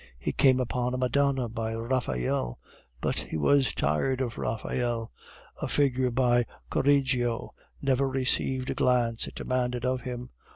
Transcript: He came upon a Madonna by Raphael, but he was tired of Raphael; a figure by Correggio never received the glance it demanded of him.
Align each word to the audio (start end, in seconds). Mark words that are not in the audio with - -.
He 0.17 0.31
came 0.31 0.59
upon 0.59 0.95
a 0.95 0.97
Madonna 0.97 1.47
by 1.47 1.75
Raphael, 1.75 2.57
but 3.01 3.19
he 3.19 3.37
was 3.37 3.71
tired 3.71 4.19
of 4.19 4.35
Raphael; 4.39 5.11
a 5.61 5.67
figure 5.67 6.09
by 6.09 6.47
Correggio 6.71 7.53
never 7.83 8.09
received 8.09 8.69
the 8.69 8.73
glance 8.73 9.27
it 9.27 9.35
demanded 9.35 9.85
of 9.85 10.01
him. 10.01 10.31